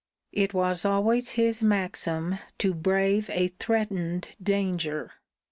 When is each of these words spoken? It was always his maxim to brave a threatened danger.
It 0.31 0.51
was 0.51 0.83
always 0.83 1.33
his 1.33 1.61
maxim 1.61 2.39
to 2.57 2.73
brave 2.73 3.29
a 3.31 3.49
threatened 3.49 4.29
danger. 4.41 5.11